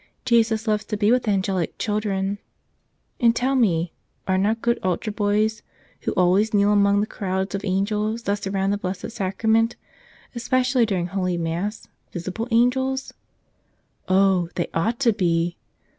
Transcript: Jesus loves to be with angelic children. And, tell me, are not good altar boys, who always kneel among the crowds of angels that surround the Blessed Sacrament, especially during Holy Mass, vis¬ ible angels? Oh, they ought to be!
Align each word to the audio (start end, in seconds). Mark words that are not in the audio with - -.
Jesus 0.25 0.67
loves 0.67 0.83
to 0.85 0.97
be 0.97 1.11
with 1.11 1.27
angelic 1.27 1.77
children. 1.77 2.39
And, 3.19 3.35
tell 3.35 3.53
me, 3.53 3.93
are 4.27 4.35
not 4.35 4.63
good 4.63 4.79
altar 4.81 5.11
boys, 5.11 5.61
who 5.99 6.11
always 6.13 6.55
kneel 6.55 6.71
among 6.73 7.01
the 7.01 7.05
crowds 7.05 7.53
of 7.53 7.63
angels 7.63 8.23
that 8.23 8.41
surround 8.41 8.73
the 8.73 8.79
Blessed 8.79 9.11
Sacrament, 9.11 9.75
especially 10.33 10.87
during 10.87 11.05
Holy 11.05 11.37
Mass, 11.37 11.87
vis¬ 12.15 12.27
ible 12.27 12.47
angels? 12.49 13.13
Oh, 14.07 14.49
they 14.55 14.69
ought 14.73 14.99
to 15.01 15.13
be! 15.13 15.55